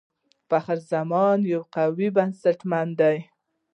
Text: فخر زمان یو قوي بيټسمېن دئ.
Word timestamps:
فخر 0.49 0.77
زمان 0.91 1.39
یو 1.53 1.61
قوي 1.75 2.07
بيټسمېن 2.15 2.87
دئ. 2.99 3.17